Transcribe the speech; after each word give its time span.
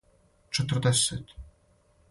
четрдесет 0.49 1.37